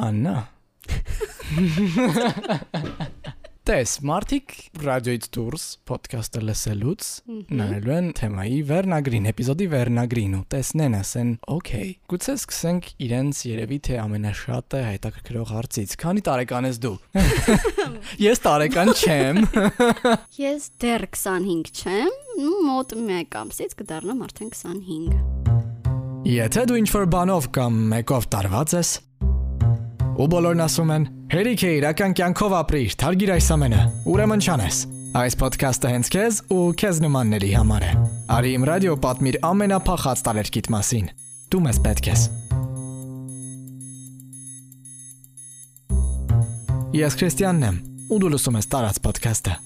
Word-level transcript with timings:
Աննա։ 0.00 0.36
Տես, 3.70 3.90
մարդիկ 4.08 4.52
ռադիոից 4.82 5.26
դուրս 5.36 5.64
ոդքասթը 5.86 6.40
լսելուց 6.48 7.08
նայելու 7.58 7.92
են 7.94 8.06
թեմայի 8.18 8.60
վերնագրին, 8.70 9.26
էպիզոդի 9.30 9.66
վերնագրին 9.74 10.32
ու 10.38 10.40
տեսնեն, 10.54 10.96
ասեն, 10.98 11.30
«Okay, 11.54 11.90
գուցե 12.10 12.34
սկսենք 12.40 12.88
իրենց 13.06 13.42
երևի 13.50 13.78
թե 13.86 13.98
ամենաշատը 14.02 14.80
հետաքրքրող 14.86 15.52
հարցից։ 15.54 15.94
Քանի 16.00 16.24
տարեկան 16.30 16.68
ես 16.70 16.80
դու»։ 16.86 16.96
Ես 18.30 18.42
տարեկան 18.48 18.92
չեմ։ 18.96 19.42
Ես 20.40 20.66
դեռ 20.80 21.06
25 21.20 21.70
չեմ, 21.84 22.16
ու 22.40 22.56
մոտ 22.70 22.96
1 22.96 23.38
ամսից 23.44 23.76
կդառնամ 23.84 24.24
արդեն 24.30 24.50
25։ 24.56 25.30
Եթե 26.30 26.66
դու 26.70 26.80
ինչ-որ 26.80 27.06
բանով 27.14 27.46
կամ 27.54 27.78
մեկով 27.94 28.26
տարված 28.34 28.74
ես, 28.80 28.90
ու 30.18 30.26
բոլորն 30.30 30.64
ասում 30.66 30.90
են. 30.96 31.04
«Հերիք 31.30 31.62
է 31.62 31.70
իրական 31.80 32.14
կյանքով 32.18 32.54
ապրիր, 32.60 32.94
թարգիր 33.00 33.30
այս 33.36 33.48
ամենը»։ 33.54 33.82
Ուրեմն 34.10 34.42
չանես։ 34.46 34.78
Այս 35.20 35.34
ոդքասթը 35.40 35.90
հենց 35.90 36.08
քեզ 36.14 36.36
ու 36.54 36.64
քեզ 36.80 36.98
նմանների 37.02 37.50
համար 37.58 37.86
է։ 37.86 37.92
Արի 38.30 38.50
իմ 38.56 38.66
ռադիո 38.70 38.92
պատմիր 39.04 39.38
ամենափախած 39.48 40.22
տարերկիտ 40.26 40.70
մասին։ 40.74 41.08
Դու 41.50 41.62
մեզ 41.66 41.80
պետք 41.86 42.10
ես։ 42.10 42.22
Ես 47.00 47.18
Քրիստիանն 47.20 47.66
եմ, 47.70 47.76
ու 48.10 48.20
դու 48.22 48.30
լսում 48.34 48.56
ես 48.60 48.70
տարած 48.70 49.02
ոդքասթը։ 49.10 49.58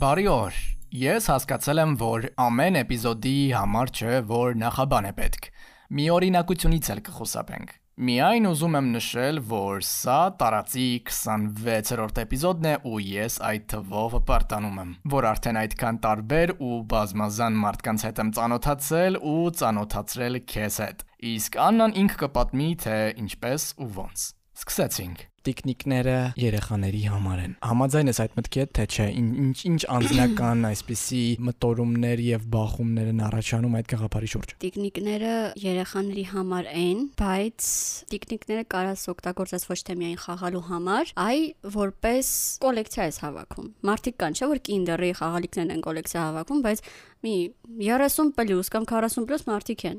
Բարի 0.00 0.28
օր։ 0.32 0.62
Ես 1.00 1.32
հասկացել 1.32 1.80
եմ, 1.82 1.98
որ 2.00 2.30
ամեն 2.44 2.80
էպիզոդի 2.84 3.36
համար 3.56 3.92
չէ, 3.92 4.14
որ 4.28 4.56
նախաբան 4.68 5.08
է 5.08 5.12
պետք։ 5.18 5.52
Մի 5.96 6.06
օրինակությունից 6.18 6.88
էլ 6.92 7.02
կխոսափենք։ 7.08 7.76
Միայն 7.98 8.44
ուզում 8.46 8.76
եմ 8.78 8.88
նշել, 8.94 9.38
որ 9.50 9.80
սա 9.82 10.18
տարածի 10.38 10.84
26-րդ 11.10 12.20
էպիզոդն 12.22 12.68
է 12.70 12.74
ու 12.86 13.00
ես 13.02 13.38
այդ 13.48 13.64
թվով 13.72 14.12
պարտանում 14.28 14.76
եմ, 14.82 14.92
որ 15.14 15.26
արդեն 15.32 15.58
այդքան 15.64 15.98
տարբեր 16.04 16.52
ու 16.62 16.78
բազմազան 16.94 17.58
մարդկանց 17.64 18.04
հետ 18.06 18.22
եմ 18.22 18.30
ծանոթացել 18.38 19.18
ու 19.32 19.42
ծանոթացրել 19.62 20.40
քեզ 20.54 20.78
հետ։ 20.84 21.02
Իսկ 21.34 21.58
Աննան 21.66 21.96
ինքը 22.04 22.20
կպատմի, 22.22 22.68
թե 22.86 23.00
ինչպես 23.24 23.66
ու 23.82 23.90
ոնց։ 23.98 24.28
Սկսեցինք 24.62 25.26
տիկնիկները 25.46 26.16
երեխաների 26.40 27.02
համար 27.12 27.42
են։ 27.44 27.52
Համաձայն 27.68 28.10
ես 28.10 28.20
այդ 28.24 28.36
մտքի 28.38 28.60
հետ, 28.62 28.72
թե 28.78 28.86
չէ, 28.88 29.06
ինչ 29.18 29.58
ինչ 29.68 29.80
անձնական 29.94 30.64
այսպիսի 30.70 31.22
մտորումներ 31.48 32.22
եւ 32.26 32.46
բախումներ 32.54 33.10
են 33.12 33.22
առաջանում 33.28 33.76
այդ 33.78 33.90
գաղափարի 33.92 34.30
շուրջ։ 34.34 34.54
Տիկնիկները 34.64 35.34
երեխաների 35.64 36.24
համար 36.32 36.70
են, 36.78 37.04
բայց 37.22 37.68
տիկնիկները 38.12 38.64
կարաս 38.74 39.04
օգտագործես 39.14 39.68
ոչ 39.68 39.78
թե 39.88 39.98
միայն 40.02 40.18
խաղալու 40.24 40.64
համար, 40.68 41.12
այ 41.28 41.38
որպես 41.78 42.32
կոլեկցիա 42.64 43.08
ես 43.08 43.20
հավաքում։ 43.24 43.68
Մարդիկ 43.88 44.18
կան, 44.18 44.38
չէ՞ 44.38 44.50
որ 44.52 44.62
Kinder-ի 44.68 45.12
խաղալիքներն 45.18 45.74
են 45.78 45.84
կոլեկցիա 45.88 46.24
հավաքում, 46.28 46.64
բայց 46.68 46.82
մի 47.24 47.34
30 47.82 48.30
պլյուս 48.36 48.68
կամ 48.70 48.84
40 48.86 49.24
պլյուս 49.26 49.44
մարդիկ 49.48 49.84
են։ 49.88 49.96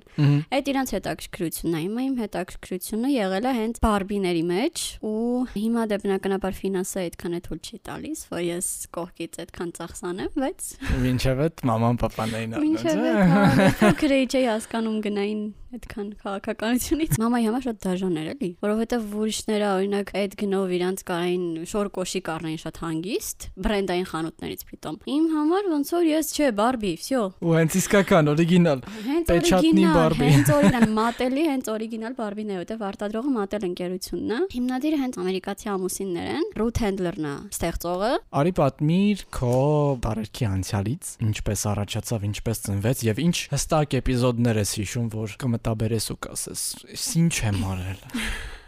Այդ 0.56 0.70
իրանց 0.72 0.94
հետաքրքրությունն 0.96 1.76
է։ 1.80 2.04
իմ 2.06 2.14
հետաքրքրությունը 2.20 3.12
եղել 3.12 3.50
է 3.50 3.54
հենց 3.60 3.82
բարբիների 3.84 4.44
մեջ 4.50 4.86
ու 5.10 5.29
հիմա 5.54 5.84
դե 5.92 5.98
բնականաբար 6.04 6.58
ֆինանսը 6.60 7.02
այդքան 7.04 7.38
է 7.38 7.42
թույլ 7.46 7.62
չի 7.70 7.80
տալիս, 7.90 8.24
որ 8.34 8.44
ես 8.46 8.68
կողքից 8.98 9.40
այդքան 9.44 9.74
ծախսանեմ, 9.80 10.32
բայց 10.44 10.70
Մինչև 11.06 11.44
այդ 11.46 11.64
մաման 11.70 12.00
papan 12.04 12.36
էին 12.40 12.56
անում։ 12.60 12.68
Մինչև 12.70 13.04
այդ 13.10 13.80
փոքր 13.80 14.16
էի 14.20 14.28
չէի 14.30 14.46
հասկանում 14.50 14.98
գնային 15.06 15.44
այդքան 15.70 16.08
քաղաքականությունից։ 16.24 17.18
Մամայի 17.22 17.46
համար 17.50 17.64
շատ 17.66 17.80
դաժան 17.84 18.16
էր 18.20 18.30
էլի, 18.34 18.50
որովհետև 18.64 19.04
ուրիշները 19.20 19.68
օրինակ 19.70 20.12
այդ 20.20 20.34
գնով 20.40 20.74
իրանց 20.80 21.04
կարային 21.10 21.44
շոր 21.70 21.90
կոշի 22.00 22.22
կառնային 22.30 22.62
շատ 22.64 22.80
հանգիստ, 22.84 23.48
բրենդային 23.70 24.08
խանութներից 24.10 24.64
պիտոմ։ 24.70 24.98
Իմ 25.14 25.26
համար 25.36 25.70
ոնց 25.70 25.92
որ 25.94 26.08
ես 26.10 26.32
չէ, 26.34 26.50
բարբի, 26.60 26.94
վсё։ 27.00 27.22
Ու 27.40 27.54
հենց 27.60 27.78
իսկական 27.80 28.32
օրիգինալ։ 28.34 28.84
Հենց 29.10 29.30
Պեչատնի 29.30 29.70
օրիգինալ, 29.70 30.00
Բարբի։ 30.00 30.30
հենց 30.34 30.52
օրիգինալ 30.58 30.88
մատելի, 31.00 31.44
հենց 31.50 31.70
օրիգինալ 31.74 32.18
բարբին 32.20 32.50
է, 32.50 32.58
որտեվ 32.60 32.84
արտադրողը 32.90 33.34
մատել 33.38 33.68
ընկերությունն 33.70 34.34
է։ 34.34 34.40
Հիմնադիրը 34.56 35.00
հենց 35.00 35.20
ամերիկացի 35.20 35.70
ամուսիններ 35.70 36.30
են, 36.34 36.48
Ruth 36.60 36.82
Handler-ն 36.84 37.30
է 37.30 37.34
ստեղծողը։ 37.54 38.12
Արի 38.40 38.54
պատմիր 38.60 39.24
քո 39.40 39.54
բարերքի 40.06 40.48
անցյալից, 40.50 41.12
ինչպես 41.30 41.66
առաջացավ, 41.70 42.28
ինչպես 42.30 42.64
ծնվեց 42.66 43.04
եւ 43.10 43.22
ինչ 43.26 43.38
հստակ 43.54 43.96
էպիզոդներ 44.00 44.60
ես 44.60 44.74
հիշում, 44.80 45.08
որ 45.20 45.36
կմտաբերես 45.60 46.06
ու 46.14 46.18
կասես, 46.24 46.62
«Ես 46.88 47.06
ինչ 47.20 47.36
եմ 47.50 47.60
արել»։ 47.68 48.04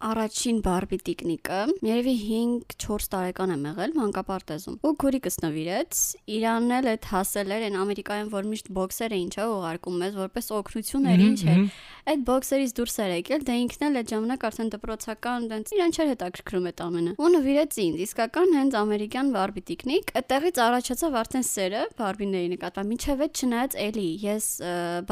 Առաջին 0.02 0.60
բարբի 0.66 0.98
տիկնիկը 1.06 1.58
երևի 1.86 2.14
5-4 2.22 3.04
տարեկան 3.14 3.52
եմ 3.54 3.66
եղել 3.70 3.92
մանկապարտեզում։ 4.00 4.78
Ու 4.82 4.94
քուրիկս 5.04 5.36
նվիրեց, 5.44 6.00
իրանն 6.38 6.74
էլ 6.78 6.88
այդ 6.92 7.06
հասել 7.12 7.54
էր 7.54 7.66
այն 7.68 7.78
Ամերիկայում, 7.82 8.32
որ 8.34 8.48
միշտ 8.50 8.72
բոքսեր 8.78 9.16
էին 9.18 9.30
չէ 9.30 9.46
ուղարկում 9.52 10.00
մեզ 10.02 10.18
որպես 10.22 10.50
օգնություն 10.58 11.06
էր 11.12 11.22
ինչ 11.22 11.42
էր։ 11.52 11.62
Այդ 12.02 12.24
բոքսերից 12.32 12.72
դուրս 12.82 12.96
էր 13.02 13.12
եկել, 13.12 13.44
դե 13.46 13.56
ինքն 13.62 13.86
էլ 13.86 14.00
այդ 14.02 14.12
ժամանակ 14.12 14.46
արդեն 14.50 14.72
դպրոցական 14.74 15.46
դենց 15.52 15.74
իրան 15.78 15.92
չէր 15.92 16.10
հետաքրքրում 16.12 16.66
այդ 16.72 16.82
ամենը։ 16.82 17.12
Ու 17.22 17.30
նվիրեց 17.36 17.78
ինձ, 17.86 18.02
իսկական 18.02 18.56
հենց 18.58 18.78
ամերիկյան 18.82 19.30
բարբի 19.38 19.64
տիկնիկ։ 19.70 20.12
Այդտեղից 20.18 20.62
առաջացավ 20.66 21.18
արդեն 21.22 21.46
սերը 21.52 21.84
բարբիների 22.02 22.50
նկատմամբ։ 22.56 22.92
Մինչև 22.92 23.22
այդ 23.22 23.42
չնայած 23.42 23.78
էլի 23.86 24.10
ես 24.26 24.46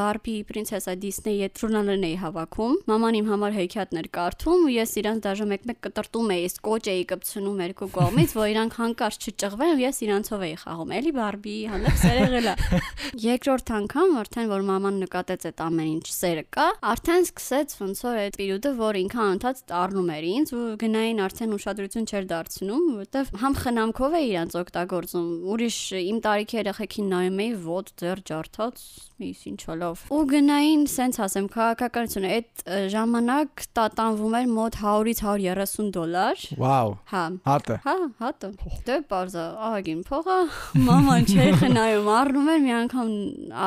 բարբի 0.00 0.36
պրինցեսա 0.50 0.96
Դիսնեյի 1.04 1.46
այդ 1.46 1.62
ժուրնալներն 1.62 2.06
էի 2.10 2.18
հավաքում։ 2.24 2.74
Մաման 2.90 3.20
իմ 3.20 3.30
համար 3.30 3.56
հեքիաթներ 3.60 4.10
կարդում 4.18 4.66
ու 4.66 4.74
ես 4.80 4.94
իրանց 5.00 5.24
դաժե 5.26 5.48
մեկ-մեկ 5.50 5.80
կտրտում 5.86 6.32
էի, 6.36 6.46
սկոչ 6.50 6.82
էի 6.90 7.04
կպցնում 7.10 7.62
երկու 7.64 7.90
կողմից, 7.96 8.34
որ 8.40 8.50
իրանք 8.50 8.78
հանկարծ 8.80 9.28
չճղվեն 9.30 9.74
ու 9.74 9.84
ես 9.84 10.02
իրանցով 10.06 10.44
էի 10.50 10.56
խաղում։ 10.60 10.94
Էլի 11.00 11.12
բարբի 11.20 11.56
հանդեպ 11.70 12.00
սեր 12.00 12.20
եղել 12.20 12.50
է։ 12.50 12.54
Երկրորդ 13.30 13.74
անգամ 13.80 14.16
արդեն 14.20 14.50
որ 14.50 14.66
մաման 14.70 15.00
նկատեց 15.04 15.46
այդ 15.50 15.62
ամեն 15.66 15.90
ինչ 15.90 16.06
սերը 16.20 16.44
կա, 16.54 16.66
արդեն 16.90 17.26
սկսեց 17.30 17.76
ոնց 17.80 18.02
որ 18.06 18.20
այդ 18.20 18.38
պիրուտը, 18.40 18.72
որ 18.80 18.98
ինքան 19.00 19.30
անընդհատ 19.30 19.72
առնում 19.80 20.10
էր 20.14 20.24
ինձ 20.30 20.50
ու 20.56 20.62
գնային 20.80 21.20
արդեն 21.24 21.54
ուշադրություն 21.56 22.08
չէր 22.10 22.26
դարձնում, 22.30 22.82
որովհետև 22.90 23.30
համ 23.40 23.54
խնամքով 23.60 24.16
է 24.16 24.22
իրանց 24.30 24.56
օգտագործում։ 24.60 25.28
Ուրիշ 25.54 25.78
իմ 26.00 26.18
տարիքի 26.26 26.58
երեխեքին 26.60 27.10
նայում 27.14 27.40
էի 27.44 27.52
ոտ 27.66 27.92
ձեր 28.00 28.22
ջարդած, 28.30 28.82
իս 29.30 29.40
ինչա 29.50 29.76
լավ։ 29.80 30.04
Ու 30.10 30.22
գնային, 30.30 30.84
սենց 30.90 31.20
ասեմ, 31.24 31.48
քաղաքականությունը 31.54 32.30
այդ 32.36 32.64
ժամանակ 32.94 33.64
տատանվում 33.80 34.36
էր 34.40 34.50
մոտ 34.60 34.69
100-ից 34.76 35.20
130 35.26 35.90
դոլար։ 35.96 36.44
Վաու։ 36.60 36.94
Հա, 37.10 37.24
Հատը։ 37.50 37.76
Հա, 37.84 37.94
հատը։ 38.20 38.50
Դե 38.86 38.96
բարձա, 39.10 39.44
ահագին 39.68 40.00
փողը, 40.10 40.38
մաման 40.86 41.28
չէր 41.30 41.52
խնայում, 41.60 42.10
առնում 42.20 42.50
էր 42.54 42.64
մի 42.64 42.74
անգամ 42.80 43.12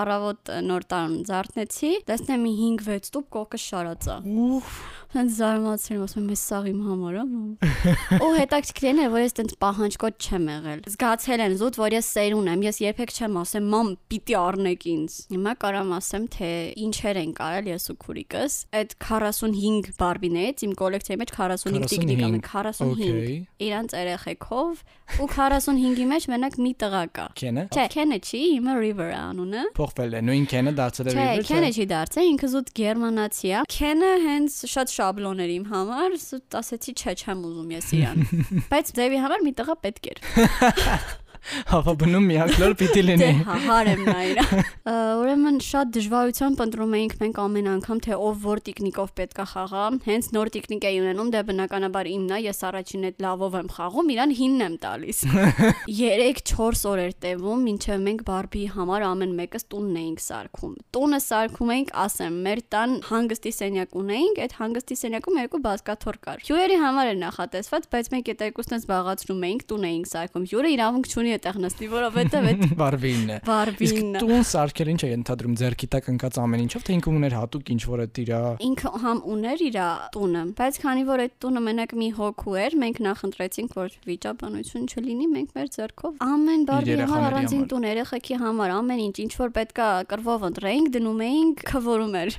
առավոտ 0.03 0.53
նոր 0.69 0.87
տան 0.93 1.15
զարթնեցի, 1.29 1.93
տեսնեմ 2.09 2.43
մի 2.47 2.53
5-6 2.83 3.13
տուփ 3.13 3.29
կոկը 3.37 3.63
շարածա։ 3.67 4.19
Ուֆ։ 4.33 4.75
Հենց 5.13 5.33
զարմացել 5.37 5.93
եմ, 5.93 6.03
ասում 6.07 6.23
եմ, 6.23 6.29
«Էս 6.33 6.43
սաղ 6.49 6.67
իմ 6.71 6.77
համար 6.87 7.17
է»։ 7.21 7.23
մամ»։ 7.29 8.21
Ու 8.25 8.29
հետաքրքրին 8.33 9.01
է, 9.03 9.09
որ 9.13 9.21
ես 9.21 9.35
տենց 9.37 9.51
պահանջկոտ 9.61 10.15
չեմ 10.25 10.47
եղել։ 10.49 10.79
Զգացել 10.89 11.43
են 11.43 11.53
զուտ, 11.59 11.77
որ 11.83 11.93
ես 11.93 12.07
սերուն 12.15 12.49
եմ, 12.49 12.63
ես 12.65 12.79
երբեք 12.81 13.13
չեմ 13.13 13.37
ասեմ, 13.43 13.67
«Մամ, 13.73 13.91
պիտի 14.09 14.37
առնեք 14.41 14.87
ինձ»։ 14.89 15.17
Հիմա 15.33 15.53
կարամ 15.61 15.93
ասեմ, 16.01 16.25
թե 16.33 16.49
ինչեր 16.81 17.19
են 17.21 17.31
կարել 17.37 17.69
ես 17.69 17.85
ու 17.93 17.97
քուրիկս։ 18.01 18.57
Այդ 18.73 18.97
45 19.05 19.93
բարբիներից 20.01 20.65
իմ 20.65 20.73
կոլեկցիայի 20.93 21.19
մեջ 21.23 21.31
45 21.33 21.87
տիկնիկ 21.89 22.43
կա, 22.45 22.61
45 22.73 22.93
Okay։ 22.93 23.35
իրանց 23.65 23.93
երեխեքով 23.97 24.81
ու 25.23 25.27
45-ի 25.33 26.05
մեջ 26.13 26.27
մենակ 26.33 26.57
մի 26.63 26.71
տղա 26.83 27.01
կա։ 27.17 27.25
Քենը։ 27.39 27.63
Չէ, 27.73 27.85
Քենը 27.93 28.19
չի, 28.21 28.41
հիմա 28.53 28.75
River 28.77 29.09
անունը։ 29.17 29.63
Փոխվել 29.79 30.13
է, 30.13 30.21
նույն 30.29 30.45
քենը 30.53 30.73
դարձել 30.77 31.09
է 31.09 31.13
Չէ, 31.13 31.23
River, 31.23 31.47
Քենը 31.49 31.71
չի 31.73 31.87
դարձել, 31.93 32.29
ինքը 32.33 32.51
զուտ 32.53 32.71
գերմանացի 32.79 33.53
է։ 33.53 33.63
Քենը 33.73 34.11
հենց 34.27 34.59
շատ 34.73 34.93
շաբլոն 34.93 35.43
էր 35.43 35.53
իմ 35.57 35.65
համար, 35.73 36.17
ասեցի, 36.61 36.95
չէ, 37.03 37.17
չեմ 37.23 37.43
ուզում 37.49 37.73
ես 37.73 37.91
իրան։ 37.97 38.23
Բայց 38.73 38.93
Դեվի 39.01 39.21
համար 39.25 39.45
մի 39.49 39.53
տղա 39.63 39.77
պետք 39.87 40.09
էր։ 40.13 40.23
Հավա 41.67 41.93
բնում 41.99 42.27
մի 42.29 42.37
ակլոր 42.43 42.73
պիտի 42.79 42.93
Դե 42.93 43.03
լինի։ 43.03 43.29
հա, 43.47 43.55
հարեմ 43.67 44.01
նա 44.07 44.19
իրա։ 44.29 44.43
Ուրեմն 45.23 45.57
շատ 45.63 45.89
դժվարությամբ 45.97 46.61
ընտրում 46.63 46.93
էինք 46.99 47.15
մենք 47.23 47.39
ամեն 47.43 47.67
անգամ 47.73 48.01
թե 48.05 48.17
ով 48.27 48.37
որ 48.43 48.61
տիկնիկով 48.67 49.09
պետքա 49.19 49.45
խաղա։ 49.53 49.83
Հենց 50.07 50.29
նոր 50.37 50.51
տիկնիկ 50.53 50.87
էի 50.87 50.99
ունենում, 51.03 51.31
դե 51.33 51.41
բնականաբար 51.49 52.09
իմն 52.13 52.33
է, 52.33 52.39
ես 52.47 52.59
առաջին 52.69 53.07
այդ 53.09 53.23
լավով 53.23 53.57
եմ 53.59 53.69
խաղում, 53.73 54.11
իրան 54.13 54.33
9-ն 54.33 54.63
եմ 54.63 54.77
տալիս։ 54.83 55.19
3-4 56.33 56.83
օր 56.93 57.01
էր 57.03 57.13
տևում, 57.23 57.63
մինչև 57.67 58.03
մենք 58.03 58.23
Բարբիի 58.27 58.67
համար 58.73 59.05
ամեն 59.07 59.33
մեկս 59.39 59.67
տունն 59.73 59.99
էինք 60.03 60.23
սարքում։ 60.23 60.73
Տունը 60.95 61.19
սարքում 61.23 61.73
էինք, 61.73 61.93
ասեմ, 62.03 62.37
մեր 62.47 62.61
տան 62.73 62.95
հանգստի 63.09 63.53
սենյակ 63.57 63.97
ունեինք, 64.03 64.41
այդ 64.43 64.55
հանգստի 64.59 64.97
սենյակում 65.03 65.39
երկու 65.43 65.61
բազկաթոռ 65.63 66.19
կար։ 66.23 66.43
Հյուրերի 66.47 66.77
համար 66.83 67.11
էր 67.13 67.19
նախատեսված, 67.23 67.87
բայց 67.93 68.11
մենք 68.13 68.31
այդ 68.33 68.43
երկուսն 68.43 68.73
էլ 68.73 68.83
զբաղացնում 68.83 69.45
էինք, 69.49 69.65
տուն 69.73 69.87
էինք 69.93 70.11
սարքում։ 70.13 70.47
Հյուրը 70.53 70.73
իրավունք 70.73 71.11
չունի 71.13 71.32
այդտեղ 71.33 71.57
նստի, 71.63 71.87
որովհետև 71.93 72.47
այդ 72.49 72.63
Բարբինն 72.83 73.33
է։ 73.33 73.37
Բարբինն 73.47 73.87
Իսկ 73.87 74.19
տուն 74.23 74.45
սարքել 74.53 74.91
ինչ 74.93 75.01
է 75.03 75.09
ընդհանրում 75.17 75.55
ձերքի 75.63 75.87
տակ 75.93 76.09
ընկած 76.13 76.39
ամեն 76.43 76.63
ինչով 76.63 76.83
թե 76.83 76.95
ինքը 76.97 77.13
ուներ 77.13 77.35
հատուկ 77.37 77.71
ինչ 77.73 77.81
որ 77.93 78.03
է 78.03 78.07
տիրա։ 78.17 78.39
ինքը 78.67 78.91
համ 79.03 79.19
ուներ 79.33 79.63
իր 79.63 79.77
տունը, 80.13 80.43
բայց 80.59 80.79
քանի 80.83 81.03
որ 81.09 81.23
այդ 81.23 81.33
տունը 81.43 81.61
մենակ 81.67 81.91
մի 82.03 82.09
հոգու 82.19 82.55
էր, 82.63 82.77
մենք 82.83 82.97
նախընտրեցինք, 83.07 83.77
որ 83.79 83.97
վիճաբանություն 84.13 84.85
չլինի, 84.93 85.27
մենք 85.33 85.49
մեր 85.57 85.67
ձեռքով 85.73 86.11
ամեն 86.23 86.61
երեխաների 86.93 87.27
առանձին 87.33 87.63
տուն 87.73 87.87
երեխեքի 87.89 88.39
համար 88.43 88.73
ամեն 88.77 89.03
ինչ, 89.03 89.15
ինչ 89.23 89.33
որ 89.41 89.53
պետքա 89.57 89.87
կրվով 90.13 90.47
ընտրեինք, 90.49 90.87
դնում 90.97 91.23
էինք, 91.27 91.63
քվորում 91.73 92.13
էր։ 92.23 92.31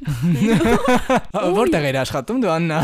Որտեղ 1.60 1.88
էր 1.90 2.00
աշխատում 2.04 2.44
դու 2.44 2.54
Աննա։ 2.54 2.80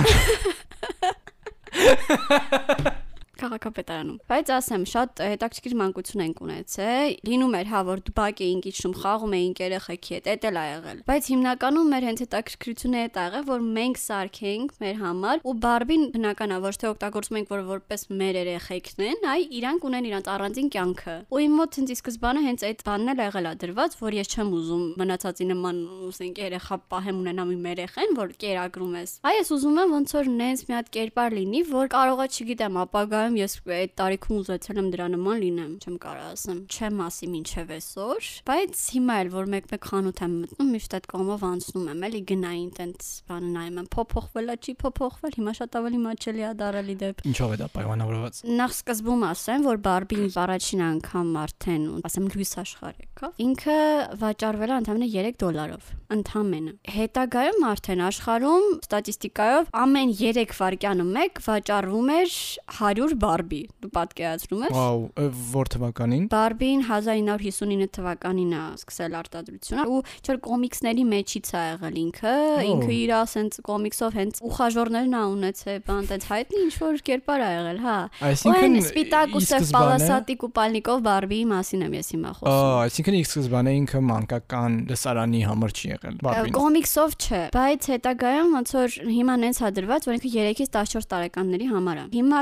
Քաղաքապետարանում։ 3.41 4.19
Բայց 4.31 4.51
ասեմ, 4.57 4.83
շատ 4.91 5.23
հետաքրքիր 5.31 5.75
մանկություն 5.81 6.23
ենք 6.27 6.41
ունեցել։ 6.45 7.15
Լինում 7.31 7.55
էր, 7.61 7.69
հա, 7.71 7.81
որ 7.89 8.03
բակ 8.21 8.43
էինք 8.45 8.69
իջնում, 8.71 8.95
խաղում 9.01 9.35
էինք 9.41 9.63
երեխեքի 9.65 10.15
հետ, 10.17 10.29
էդ 10.35 10.47
էլ 10.51 10.61
ա 10.61 10.65
եղել։ 10.71 11.01
Բայց 11.11 11.31
հիմնականում 11.31 11.91
մեր 11.91 12.07
հենց 12.11 12.23
հետաքրքրությունը 12.25 13.01
այդ 13.01 13.17
ա 13.21 13.25
եղել, 13.31 13.45
որ 13.51 13.65
մենք 13.81 14.01
սարքենք 14.01 14.75
մեր 14.81 14.97
համար 15.01 15.41
ու 15.41 15.55
Բարբին 15.65 16.05
բնականա 16.15 16.59
ոչ 16.61 16.75
թե 16.81 16.89
օգտագործում 16.91 17.39
ենք, 17.41 17.51
որ 17.51 17.63
որպես 17.71 18.05
մեր 18.21 18.39
երեխեքն 18.41 19.05
են, 19.11 19.25
այ 19.31 19.41
իրանք 19.61 19.87
ունեն 19.91 20.09
իրանք 20.11 20.31
առանձին 20.31 20.71
կյանքը։ 20.75 21.17
Ու 21.31 21.41
իմ 21.41 21.57
մոտ 21.61 21.79
հենց 21.81 21.91
ի 21.91 21.97
սկզբանե 22.01 22.45
հենց 22.51 22.65
այդ 22.71 22.85
բանն 22.91 23.11
էլ 23.11 23.23
եղել 23.25 23.51
ա 23.51 23.55
դրված, 23.61 23.97
որ 24.01 24.17
ես 24.21 24.31
չեմ 24.31 24.53
ուզում 24.61 24.85
մնացածի 25.01 25.47
նման 25.51 25.81
ուսենք 26.11 26.41
երեխա 26.41 26.79
պահեմ 26.91 27.21
ունենամ 27.21 27.53
իմ 27.55 27.69
երեխեն, 27.71 28.15
որ 28.21 28.35
կերակրում 28.41 28.95
ես։ 29.01 29.15
Այ 29.31 29.35
ես 29.41 29.53
ուզում 29.57 29.81
եմ 29.81 29.95
ոնց 29.97 30.15
որ 30.21 30.31
նենց 30.41 30.65
մի 30.71 30.77
հատ 30.81 30.91
կերպար 30.97 31.37
լինի, 31.41 31.61
որ 31.71 31.91
կարողա 31.95 32.27
չգիտեմ, 32.31 32.79
ապագայում 32.81 33.30
ես 33.39 33.55
այդ 33.71 33.93
տարիքում 34.01 34.39
ուզեցել 34.41 34.81
եմ 34.81 34.89
դրա 34.95 35.07
նման 35.15 35.39
լինեմ, 35.45 35.73
չեմ 35.81 35.97
կարող 36.01 36.27
ասեմ, 36.31 36.59
չեմ 36.71 37.01
ասի 37.07 37.27
ինչև 37.41 37.73
այսօր, 37.77 38.29
բայց 38.51 38.83
հիմա 38.95 39.17
էլ 39.21 39.31
որ 39.35 39.51
մեկ-մեկ 39.55 39.89
խանութ 39.91 40.23
եմ 40.25 40.35
մտնում, 40.41 40.71
միշտ 40.75 40.97
այդ 40.99 41.07
կողմով 41.11 41.45
անցնում 41.51 41.87
եմ, 41.91 42.05
էլի 42.11 42.21
գնային 42.31 42.71
տենց 42.81 43.11
բանը 43.31 43.51
նայում 43.55 43.81
եմ, 43.81 43.89
փոփոխվել 43.95 44.51
է, 44.51 44.57
չի 44.61 44.75
փոփոխվել, 44.81 45.35
հիմա 45.41 45.55
շատ 45.61 45.79
ավելի 45.81 46.01
մաչելի 46.01 46.45
է 46.51 46.53
դարալի 46.61 46.97
դեպ։ 47.01 47.25
Ինչով 47.31 47.51
է 47.51 47.61
դա 47.61 47.69
պայմանավորված։ 47.77 48.41
Նախ 48.61 48.75
սկզբում 48.81 49.25
ասեմ, 49.31 49.67
որ 49.71 49.81
Բարբին 49.91 50.27
առաջին 50.41 50.83
անգամ 50.91 51.31
արդեն, 51.41 51.85
ասեմ 52.11 52.29
լույս 52.35 52.53
աշխարհ 52.61 52.97
եկավ։ 53.01 53.41
Ինքը 53.45 53.79
վաճառվել 54.21 54.71
է 54.71 54.77
ընդամենը 54.81 55.09
3 55.15 55.39
դոլարով, 55.41 55.91
ընդամենը։ 56.17 56.73
Հետագայում 56.95 57.67
արդեն 57.71 58.03
աշխարհում 58.11 58.67
ստատիստիկայով 58.81 59.71
ամեն 59.81 60.15
3 60.21 60.55
վայրկյանը 60.61 61.07
մեկ 61.11 61.43
վաճառվում 61.47 62.11
էր 62.17 62.35
100 62.81 63.17
Բարբի։ 63.21 63.61
Դու 63.85 63.91
պատկերացնում 63.97 64.63
ես։ 64.67 64.75
Վաու, 64.77 65.31
որ 65.51 65.71
թվականին։ 65.75 66.25
Բարբին 66.31 66.85
1959 66.89 67.91
թվականին 67.97 68.53
է 68.57 68.63
սկսել 68.81 69.17
արտադրությունը 69.21 69.85
ու 69.91 70.01
չէ՞ 70.21 70.37
կոմիքսների 70.47 71.05
մեջից 71.11 71.51
է 71.51 71.63
եղել 71.71 71.99
ինքը, 72.01 72.35
ինքը 72.71 72.93
իր 73.01 73.13
ասենց 73.21 73.59
կոմիքսով 73.71 74.17
հենց 74.21 74.41
ուխաժորներն 74.51 75.17
ա 75.21 75.23
ունեցել, 75.31 75.79
բան 75.91 76.09
տենց 76.11 76.27
հայտնի 76.31 76.61
ինչ 76.61 76.75
որ 76.81 77.01
կերպար 77.11 77.41
ա 77.41 77.51
եղել, 77.51 77.81
հա։ 77.85 77.97
Այսինքն 78.31 78.79
սպիտակ 78.81 79.35
ու 79.37 79.43
սև 79.45 79.61
սկզբանե- 79.61 79.81
պալասատի 79.81 80.35
կուպալնիկով 80.41 80.99
Բարբիի 81.11 81.45
մասին 81.51 81.85
եմ 81.87 81.95
ես 82.01 82.09
հիմա 82.15 82.33
խոսում։ 82.41 82.71
այսինքն 82.81 83.19
ի 83.21 83.23
սկզբանե 83.31 83.73
ինքը 83.81 84.01
մանկական 84.11 84.73
լսարանի 84.91 85.41
համար 85.51 85.71
չի 85.81 85.87
եղել։ 85.91 86.15
Բարբին։ 86.21 86.55
Կոմիքսով 86.61 87.17
չէ, 87.21 87.43
բայց 87.57 87.89
հետագայում 87.91 88.51
ոնց 88.61 88.75
որ 88.81 88.97
հիմա 89.11 89.35
նենց 89.45 89.61
հա 89.61 89.71
դրված, 89.81 90.09
որ 90.11 90.17
ինքը 90.21 90.31
3-ից 90.31 90.71
14 90.71 91.09
տարեկանների 91.11 91.67
համար 91.71 92.01
է։ 92.01 92.05
Հիմա 92.15 92.41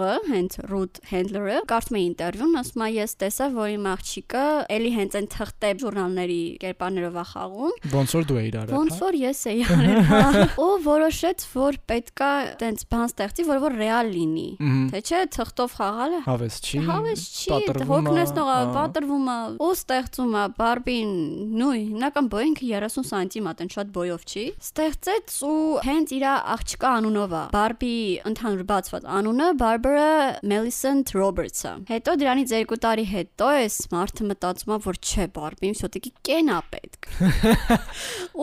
ստեղծողը, 0.00 0.30
հենց 0.30 0.56
Root 0.70 0.98
Handler-ը, 1.10 1.56
կարծում 1.68 1.96
եմ 1.98 2.04
ինտերվյուն, 2.10 2.54
ասում 2.60 2.82
է 2.84 2.88
ես 2.94 3.12
տեսա, 3.20 3.46
որ 3.54 3.68
իմ 3.74 3.86
աղջիկը 3.90 4.44
էլի 4.76 4.90
հենց 4.96 5.16
այն 5.20 5.28
թղթե 5.34 5.70
ժուրնալների 5.80 6.38
կերպարներով 6.62 7.18
է 7.20 7.24
խաղում, 7.30 7.74
Ոնց 7.90 8.14
որ 8.16 8.26
դու 8.30 8.38
էիր 8.40 8.56
արել։ 8.60 8.74
ոնց 8.80 8.94
հա? 8.94 9.00
որ 9.00 9.18
ես 9.20 9.40
էի 9.50 9.62
արել, 9.76 10.00
հա։ 10.10 10.22
Ու 10.64 10.70
որոշեց, 10.86 11.44
որ 11.54 11.78
պետքա 11.90 12.30
տենց 12.60 12.84
բան 12.90 13.04
ստեղծի, 13.10 13.46
որ 13.50 13.60
որ 13.60 13.76
ռեալ 13.80 14.10
լինի։ 14.14 14.48
Թե 14.90 15.02
չէ 15.10 15.20
թղթով 15.36 15.74
խաղալը 15.80 16.20
Հավես 16.30 16.58
չի։ 16.60 16.80
Հավես 16.90 17.24
չի, 17.40 17.60
հոգնեցնող 17.90 18.50
է, 18.50 18.56
ա, 18.60 18.70
պատրվում 18.76 19.30
է, 19.30 19.38
ու 19.60 19.70
ստեղծում 19.80 20.34
է 20.40 20.44
Բարբին, 20.60 21.12
նույն, 21.60 21.84
հիմնական 21.90 22.30
բոյինքը 22.30 22.70
30 22.70 23.08
սանտիմ 23.10 23.50
է, 23.50 23.54
տեն 23.60 23.72
շատ 23.74 23.92
բոյով 23.96 24.26
չի։ 24.30 24.44
Ստեղծեց 24.70 25.36
ու 25.50 25.58
հենց 25.86 26.14
իր 26.20 26.24
աղջկա 26.30 26.90
անունով 27.00 27.34
է։ 27.40 27.42
Բարբի 27.54 27.94
ընդհանուր 28.30 28.64
բացված 28.70 29.08
անունը 29.20 29.48
Barbara 29.90 30.38
Millicent 30.46 31.10
Roberts-ը։ 31.14 31.72
Հետո 31.88 32.14
դրանից 32.20 32.52
2 32.70 32.78
տարի 32.84 33.04
հետո 33.10 33.48
էս 33.64 33.76
մարդը 33.90 34.26
մտածում 34.28 34.74
է, 34.74 34.78
որ 34.86 34.98
չէ, 35.02 35.26
Բարբին 35.34 35.76
շոտիկի 35.80 36.12
կեն 36.28 36.50
է 36.54 36.58
պետք։ 36.74 37.08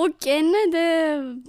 Ու 0.03 0.07
կենը 0.27 0.63
դե 0.75 0.85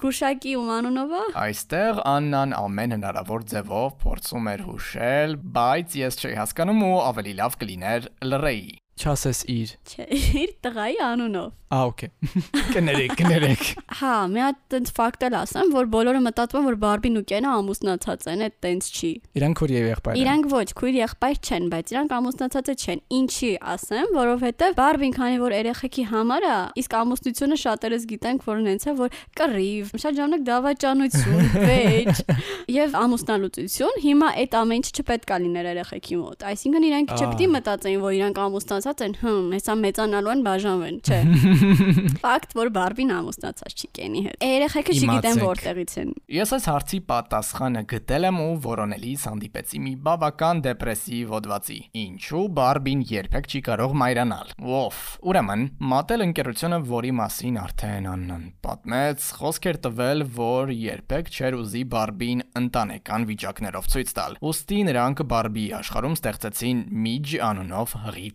գուշակի 0.03 0.56
ում 0.61 0.73
անունով 0.79 1.15
է։ 1.19 1.23
Այստեղ 1.43 2.03
Աննան 2.15 2.56
ամեն 2.62 2.99
հնարավոր 2.99 3.47
ձևով 3.55 3.97
փորձում 4.05 4.50
էր 4.55 4.67
հուշել, 4.69 5.39
բայց 5.59 6.03
ես 6.05 6.21
չէի 6.23 6.37
հասկանում 6.45 6.85
ու 6.93 6.99
ավելի 7.09 7.41
լավ 7.43 7.59
կլիներ 7.65 8.12
լրեի։ 8.29 8.79
Չասես 8.99 9.45
իր։ 9.55 9.73
Չէ, 9.87 10.06
իր 10.43 10.53
տղայի 10.67 11.00
անունով։ 11.09 11.55
Ա, 11.69 11.79
օքեյ։ 11.85 12.11
Կներեք, 12.73 13.15
կներեք։ 13.19 13.65
Հա, 13.99 14.12
մի 14.33 14.41
հատ 14.41 14.61
տենց 14.73 14.91
ֆակտ 14.97 15.25
էլ 15.29 15.35
ասեմ, 15.37 15.73
որ 15.75 15.89
բոլորը 15.93 16.23
մտածում 16.25 16.59
են, 16.62 16.69
որ 16.69 16.77
Բարբին 16.81 17.19
ու 17.21 17.23
Կենը 17.29 17.50
ամուսնացած 17.59 18.25
են, 18.33 18.45
այդ 18.47 18.55
տենց 18.65 18.89
չի։ 18.89 19.11
Իրանք 19.37 19.61
որ 19.61 19.75
եւ 19.75 19.89
եղբայր։ 19.89 20.17
են։ 20.17 20.23
Իրանք 20.23 20.49
ոչ, 20.55 20.65
քույր 20.81 20.97
եղբայր 20.99 21.41
չեն, 21.45 21.67
բայց 21.75 21.93
իրանք 21.93 22.15
ամուսնացած 22.19 22.71
չեն։ 22.89 23.03
Ինչի 23.19 23.50
ասեմ, 23.69 24.09
որովհետև 24.17 24.79
Բարբին 24.79 25.15
քանի 25.19 25.39
որ 25.45 25.56
երեխեքի 25.59 26.05
համար 26.09 26.49
է, 26.49 26.56
իսկ 26.81 26.97
ամուսնությունը 26.99 27.61
շատերս 27.69 28.09
գիտենք, 28.09 28.49
որ 28.49 28.62
ունենց 28.65 28.89
է, 28.89 28.97
որ 28.99 29.21
կռիվ, 29.37 29.93
շատ 30.09 30.19
ժամանակ 30.19 30.49
դավաճանություն, 30.49 31.53
վեճ 31.69 32.25
եւ 32.79 32.99
ամուսնալուծություն, 33.05 34.00
հիմա 34.09 34.33
այդ 34.41 34.59
ամեն 34.59 34.79
ինչը 34.79 34.93
չպետք 34.99 35.33
է 35.37 35.39
լիներ 35.45 35.69
երեխեքի 35.69 36.19
մոտ։ 36.19 36.45
Այսինքն 36.49 36.87
իրանք 36.89 37.15
չպետք 37.19 37.43
է 37.45 37.49
մտածեին, 37.59 38.03
որ 38.05 38.17
իրանք 38.19 38.41
ամուսնացած 38.88 39.02
են, 39.05 39.14
հմ, 39.20 39.49
հեսա 39.52 39.75
մեծանալու 39.79 40.31
են 40.32 40.43
բաժանվեն, 40.46 40.99
չէ։ 41.05 41.19
Ֆակտ, 42.23 42.55
որ 42.56 42.70
Բարբին 42.73 43.11
ամուսնացած 43.19 43.75
չի 43.79 43.88
Կենի 43.99 44.23
հետ։ 44.25 44.44
Երեխեքը 44.49 44.94
չգիտեն 44.99 45.40
որտեղից 45.43 45.93
են։ 46.02 46.12
Ես 46.38 46.52
այս 46.56 46.69
հարցի 46.69 47.00
պատասխանը 47.08 47.82
գտել 47.93 48.29
եմ 48.29 48.38
ու 48.44 48.55
որոնելիս 48.64 49.26
հանդիպեցի 49.29 49.81
մի 49.85 49.93
բավական 50.08 50.62
դեպրեսիվ 50.69 51.35
հոդվածի։ 51.37 51.79
Ինչու 51.99 52.44
Բարբին 52.58 53.05
երբեք 53.12 53.49
չի 53.49 53.61
կարող 53.69 53.96
մայրանալ։ 53.99 54.52
Ոֆ, 54.69 55.02
ուրեմն, 55.29 55.64
մատել 55.93 56.25
ընկերությունը, 56.29 56.81
որի 56.88 57.12
մասին 57.19 57.58
արդեն 57.58 58.08
Աննան 58.08 58.44
պատմեց, 58.69 59.29
խոսք 59.38 59.69
էր 59.69 59.81
տվել, 59.88 60.25
որ 60.38 60.73
երբեք 60.79 61.32
չէր 61.35 61.58
ուզի 61.58 61.85
Բարբին 61.93 62.44
ընտանեկան 62.58 63.29
վիճակներով 63.29 63.88
ցույց 63.93 64.12
տալ։ 64.19 64.38
Ոստի 64.49 64.81
նրանք 64.88 65.23
Բարբի 65.28 65.66
աշխարհում 65.78 66.18
ստեղծեցին 66.18 66.83
Միջ 67.09 67.35
անունով 67.49 67.95
հղի 68.09 68.28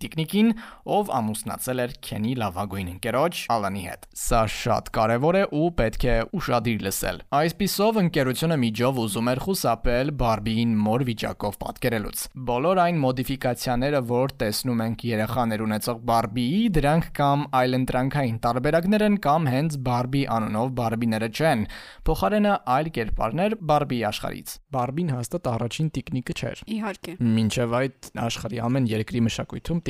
տիկնիկին, 0.44 0.52
ով 0.94 1.10
ամուսնացել 1.18 1.82
էր 1.84 1.94
Քենի 2.04 2.34
լավագույն 2.42 2.90
ընկերոջ 2.94 3.40
Ալանի 3.54 3.84
հետ։ 3.88 4.06
Սա 4.24 4.42
շատ 4.54 4.90
կարևոր 4.98 5.38
է 5.40 5.44
ու 5.56 5.70
պետք 5.80 6.04
է 6.04 6.16
ուշադիր 6.38 6.84
լսել։ 6.88 7.22
Այսպիսով 7.40 8.00
ընկերությունը 8.04 8.58
միջով 8.64 9.00
ուզում 9.04 9.30
էր 9.34 9.42
խուսափել 9.44 10.12
Բարբիին 10.24 10.74
մոր 10.84 11.06
վիճակով 11.10 11.58
պատկերելուց։ 11.64 12.24
Բոլոր 12.50 12.82
այն 12.84 13.00
մոդիֆիկացիաները, 13.04 14.02
որ 14.14 14.36
տեսնում 14.44 14.84
ենք 14.84 15.06
երեխաներ 15.14 15.64
ունեցող 15.64 16.02
Բարբիի, 16.14 16.62
դրանք 16.78 17.10
կամ 17.24 17.46
այլընտրանքային 17.64 18.38
տարբերակներ 18.44 19.06
են 19.08 19.18
կամ 19.24 19.50
հենց 19.54 19.78
Բարբի 19.88 20.24
անունով 20.34 20.74
Բարբիները 20.84 21.30
չեն։ 21.34 21.66
Փոխարենը 22.04 22.54
այլ 22.74 22.92
կերպարներ 22.98 23.58
Բարբի 23.74 24.00
աշխարից։ 24.12 24.56
Բարբին 24.74 25.14
հաստատ 25.14 25.50
առաջին 25.54 25.92
տիկնիկը 25.94 26.34
չէր։ 26.34 26.64
Իհարկե։ 26.74 27.16
Մինչև 27.34 27.76
այդ 27.80 28.10
աշխարհի 28.24 28.62
ամեն 28.68 28.90
երկրի 28.94 29.22
մշակույթում 29.28 29.84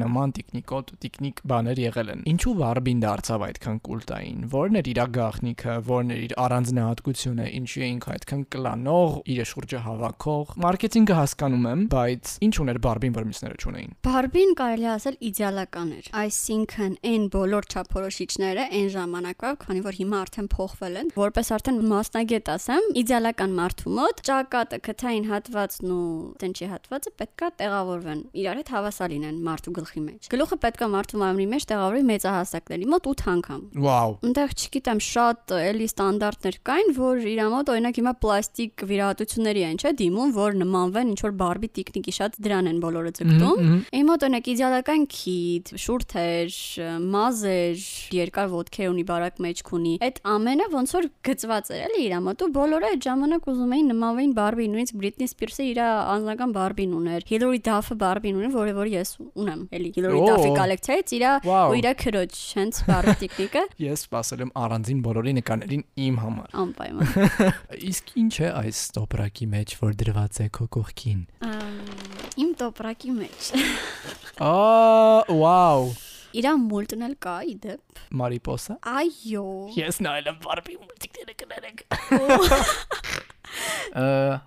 տիկնիկանման, 0.00 0.32
տիկնիկոտ, 0.36 0.90
տիկնիկ 1.00 1.40
բաներ 1.50 1.78
եղել 1.80 2.10
են։ 2.10 2.20
Ինչու 2.30 2.52
Բարբին 2.60 3.00
դարձավ 3.04 3.42
այդքան 3.46 3.78
կուլտային։ 3.84 4.38
Որն 4.50 4.78
էր 4.80 4.88
իր 4.90 5.00
գաղտնիքը, 5.16 5.74
որն 5.90 6.12
էր 6.14 6.22
իր 6.24 6.34
առանձնահատկությունը, 6.40 7.46
ինչու 7.60 7.84
էինք 7.86 8.06
այդքան 8.14 8.42
կլանող, 8.54 9.12
իր 9.34 9.40
շուրջը 9.50 9.80
հավաքող։ 9.84 10.54
Մարքեթինգը 10.64 11.16
հասկանում 11.20 11.68
եմ, 11.70 11.84
բայց 11.90 12.32
ինչ 12.48 12.54
ուներ 12.64 12.80
Բարբին, 12.80 13.14
որ 13.20 13.28
մյուսները 13.30 13.60
չունեին։ 13.60 13.92
Բարբին 14.10 14.54
կարելի 14.60 14.86
է 14.86 14.90
ասել 14.90 15.16
իդեալական 15.30 15.90
էր։ 16.00 16.10
Այսինքն 16.20 16.94
այն 17.10 17.24
բոլոր 17.34 17.68
չափորոշիչները 17.70 18.64
այն 18.80 18.88
ժամանակվա, 18.96 19.50
քանի 19.60 19.84
որ 19.84 19.98
հիմա 20.00 20.20
արդեն 20.20 20.50
փոխվել 20.54 21.00
են, 21.00 21.12
որպես 21.20 21.52
արդեն 21.60 21.80
մասնագետ 21.90 22.50
ասեմ, 22.54 22.88
իդեալական 23.00 23.56
մարդու 23.60 23.94
մոտ 24.00 24.22
ճակատը, 24.30 24.80
քթային 24.90 25.28
հատվածն 25.30 25.90
ու 25.90 26.08
տնջի 26.40 26.70
հատվածը 26.70 27.12
պետքա 27.20 27.50
տեղավորվեն։ 27.60 28.20
Իրար 28.40 28.60
հետ 28.60 28.72
հավասար 28.74 29.10
լինեն 29.10 29.40
մարդու 29.50 29.74
գլխի 29.80 29.89
գլխի 29.90 30.02
մեջ։ 30.04 30.28
Գլուխը 30.30 30.56
պետք 30.62 30.82
է 30.84 30.88
մարդու 30.90 31.20
մարմնի 31.20 31.46
մեջ 31.50 31.64
տեղավորի 31.70 32.02
մեծահասակների 32.10 32.86
մոտ 32.90 33.06
8 33.10 33.22
անգամ։ 33.30 33.62
Վաու։ 33.84 34.14
Այնտեղ 34.30 34.52
չգիտեմ, 34.60 35.00
շատ 35.06 35.54
էլի 35.60 35.86
ստանդարտներ 35.90 36.58
կային, 36.70 36.90
որ 37.00 37.22
իր 37.30 37.40
մոտ 37.50 37.72
օրինակ 37.74 37.98
հիմա 38.00 38.12
պլաստիկ 38.20 38.84
վիրահատությունների 38.90 39.64
են, 39.70 39.80
չէ, 39.80 39.92
դիմում, 40.00 40.34
որ 40.36 40.58
նմանվեն 40.60 41.10
ինչ 41.10 41.20
որ 41.26 41.34
բարբի 41.40 41.70
տիկնիկի 41.80 42.14
շատ 42.20 42.38
դրան 42.46 42.70
են 42.70 42.78
բոլորը 42.84 43.12
ձգտում։ 43.20 43.70
Իմ 44.00 44.10
մոտ 44.10 44.26
օրինակ 44.30 44.50
իդեալական 44.54 45.06
քիթ, 45.10 45.72
շուրթեր, 45.80 46.58
մազեր, 47.10 47.84
երկար 48.20 48.50
ոդքեր 48.54 48.90
ունի, 48.90 49.04
բարակ 49.10 49.40
մեջք 49.46 49.72
ունի։ 49.80 49.94
Այդ 50.06 50.20
ամենը 50.30 50.68
ոնց 50.70 50.94
որ 51.00 51.08
գծված 51.30 51.70
էր 51.70 51.84
էլի 51.90 52.02
իր 52.10 52.16
մոտ 52.30 52.44
ու 52.44 52.50
բոլորը 52.60 52.90
այդ 52.90 53.04
ժամանակ 53.10 53.48
ուզում 53.50 53.74
էին 53.76 53.90
նմանվեին 53.90 54.34
բարբի, 54.40 54.66
նույնիսկ 54.70 55.00
Britney 55.00 55.30
Spears-ը 55.30 55.66
իր 55.70 55.80
անձնական 55.80 56.54
բարբին 56.56 56.94
ուներ։ 57.00 57.26
Hillary 57.30 57.60
Duff-ը 57.64 57.96
բարբին 58.00 58.40
ուներ, 58.40 58.52
որը 58.60 58.74
որ 58.80 58.90
ես 58.90 59.14
ունեմ, 59.40 59.62
էլի 59.80 59.90
Գլորի 59.96 60.20
Դաֆի 60.28 60.50
կոլեկցիայից 60.60 61.12
իր 61.16 61.24
ու 61.50 61.78
իր 61.80 61.88
քրոջ 62.00 62.38
հենց 62.60 62.80
բառի 62.90 63.14
տեխնիկը։ 63.22 63.62
Ես 63.86 64.04
սպասել 64.04 64.44
եմ 64.44 64.52
առանձին 64.60 65.00
բոլորի 65.06 65.32
նկարներին 65.40 65.84
իմ 66.06 66.20
համար։ 66.24 66.54
Անպայման։ 66.64 67.08
Իսկ 67.90 68.12
ինչ 68.20 68.34
է 68.40 68.52
այս 68.60 68.82
տոպրակի 69.00 69.48
մեջ, 69.56 69.74
որ 69.80 69.98
դրված 70.04 70.40
է 70.44 70.48
քո 70.60 70.68
կողքին։ 70.76 71.20
Իմ 72.44 72.50
տոպրակի 72.60 73.16
մեջ։ 73.16 73.50
Ա, 74.40 74.54
վաու։ 75.30 75.90
Իրա 76.40 76.52
մուլտն 76.62 77.00
էլ 77.08 77.14
կա 77.26 77.36
իդեպ։ 77.50 78.02
Մարիպոսա։ 78.20 78.76
Այո։ 78.86 79.46
Ես 79.80 79.96
նայել 80.06 80.30
եմ 80.30 80.36
Բարբի 80.44 80.76
մուլտիկները 80.78 81.34
կներեք։ 81.42 81.82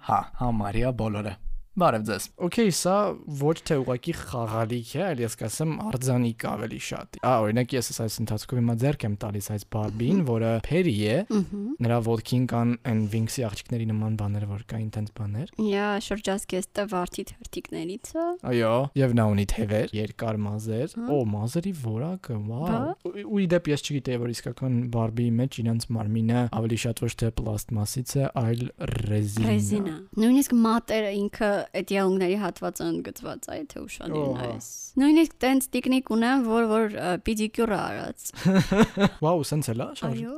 Հա, 0.08 0.20
համարյա 0.40 0.94
բոլորը։ 1.04 1.34
Բարև 1.74 2.04
ձեզ։ 2.06 2.26
Okay, 2.46 2.70
սա 2.70 2.96
ոչ 3.40 3.56
թե 3.66 3.76
ուղակի 3.82 4.14
խաղալիք 4.14 4.90
է, 4.94 5.00
այլ 5.08 5.22
ես 5.24 5.36
կասեմ 5.40 5.72
արձանիկ 5.90 6.44
ավելի 6.46 6.82
շատ։ 6.86 7.18
Ա, 7.26 7.32
օրինակ 7.42 7.74
ես 7.74 7.88
այս 8.04 8.18
ընթացքում 8.22 8.60
հիմա 8.62 8.76
ձեռք 8.84 9.06
եմ 9.08 9.16
տալիս 9.24 9.48
այս 9.56 9.66
բարբին, 9.74 10.20
որը 10.28 10.52
Փերի 10.68 10.94
է։ 11.10 11.18
Նրա 11.82 11.98
ոդքին 12.06 12.46
կան 12.54 12.76
այն 12.94 13.02
Wings-ի 13.14 13.46
աղջիկների 13.50 13.88
նման 13.90 14.18
բաներ, 14.22 14.46
որ 14.54 14.62
կային 14.70 14.92
տենց 14.94 15.10
բաներ։ 15.18 15.54
Իա, 15.66 15.88
շրջազգեստը 16.06 16.86
վարդի 16.94 17.26
թերթիկներից 17.34 18.14
է։ 18.14 18.28
Այո, 18.54 18.76
եւ 19.02 19.18
նա 19.18 19.26
ունի 19.34 19.48
թևեր, 19.50 19.98
երկար 19.98 20.40
մազեր։ 20.46 20.96
Օ, 21.10 21.20
մազերի 21.34 21.74
որակը, 21.82 22.38
վաու։ 22.54 23.14
Ու 23.34 23.42
իդեպ 23.48 23.72
ես 23.74 23.86
չգիտեի, 23.90 24.22
որ 24.22 24.34
իսկական 24.38 24.78
բարբիի 24.94 25.34
մեջ 25.42 25.60
իրենց 25.64 25.90
մարմինը 25.98 26.46
ավելի 26.54 26.80
շատ 26.84 27.04
ոչ 27.04 27.12
թե 27.24 27.32
պլաստմասից 27.40 28.14
է, 28.14 28.26
այլ 28.44 28.64
ռեզինա։ 28.94 29.50
Ռեզինա։ 29.54 29.96
Նույնիսկ 30.24 30.56
մատերը 30.64 31.14
ինքը 31.24 31.52
այդ 31.80 31.94
յաունգների 31.94 32.38
հատվածը 32.44 32.88
ընդգծված 32.94 33.48
է, 33.54 33.58
թե 33.74 33.84
ուշադիր 33.84 34.28
նայես։ 34.38 34.68
Նույնիսկ 35.04 35.36
տենց 35.44 35.68
տիկնիկ 35.74 36.12
ունեմ, 36.14 36.44
որ 36.50 36.68
որ 36.74 36.98
պիդիկյուր 37.28 37.74
արած։ 37.78 38.28
Վաու, 39.24 39.46
սենց 39.50 39.70
էլա, 39.74 39.88
շարժ։ 40.00 40.24
Այո։ 40.24 40.36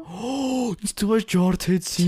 Ինձ 0.85 0.95
թվաց 1.01 1.27
ջարդեցի։ 1.35 2.07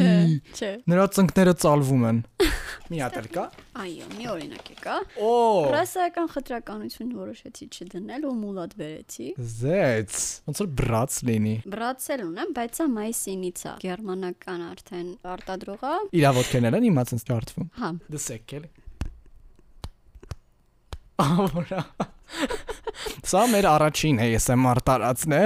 Չէ։ 0.58 0.72
Նրա 0.92 1.08
ծնկները 1.18 1.56
ծալվում 1.64 2.08
են։ 2.12 2.22
Մի 2.88 3.02
հատ 3.04 3.18
էլ 3.20 3.28
կա։ 3.36 3.44
Այո, 3.84 4.06
մի 4.16 4.28
օրինակ 4.32 4.70
է 4.72 4.76
կա։ 4.80 4.96
Օ։ 5.28 5.32
Ռասայական 5.74 6.30
խտրականություն 6.34 7.10
որոշեցի 7.18 7.68
չդնել 7.68 8.28
ու 8.30 8.34
մուլատ 8.38 8.76
բերեցի։ 8.80 9.28
Զեց։ 9.58 10.16
Ոնց 10.48 10.64
որ 10.64 10.72
բրաց 10.82 11.20
լինի։ 11.28 11.56
Բրացել 11.76 12.26
ունեմ, 12.28 12.56
բայց 12.58 12.80
սա 12.80 12.90
մայիսինից 12.96 13.64
է։ 13.68 13.76
Գերմանական 13.84 14.66
արդեն 14.72 15.14
արտադրող 15.36 15.88
է։ 15.92 15.96
Իրավոդքերն 16.22 16.80
են 16.80 16.92
իմաց 16.94 17.16
ինձ 17.18 17.28
ջարդվում։ 17.32 17.72
Հա։ 17.82 17.96
Դսեք 18.18 18.60
էլի։ 18.62 18.76
Ահա։ 21.18 21.82
Սա 23.28 23.44
մեր 23.52 23.68
առաջին 23.72 24.20
ASMR 24.24 24.80
տարածն 24.88 25.34
է։ 25.38 25.42